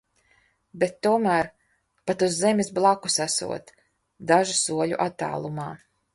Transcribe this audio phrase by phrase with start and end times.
[0.83, 1.49] Bet tomēr,
[2.11, 3.71] pat uz zemes blakus esot,
[4.33, 5.71] dažu soļu attālumā.